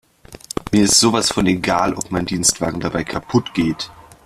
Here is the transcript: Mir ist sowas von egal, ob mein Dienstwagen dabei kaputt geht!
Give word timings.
Mir 0.71 0.81
ist 0.85 0.99
sowas 0.99 1.29
von 1.31 1.45
egal, 1.45 1.93
ob 1.93 2.09
mein 2.09 2.25
Dienstwagen 2.25 2.79
dabei 2.79 3.03
kaputt 3.03 3.53
geht! 3.53 3.91